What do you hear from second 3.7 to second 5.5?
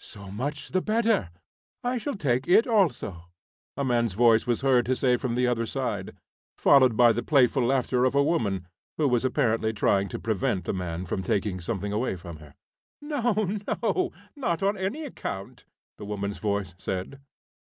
a man's voice was heard to say from the